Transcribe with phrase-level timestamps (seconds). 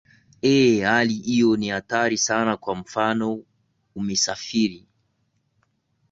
[0.43, 3.39] ee hali hiyo ni hatari sana kwa mfano
[3.95, 4.85] umesafiri